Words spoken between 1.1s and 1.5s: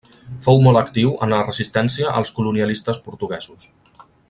en la